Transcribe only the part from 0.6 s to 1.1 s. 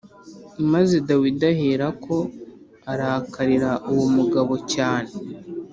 Maze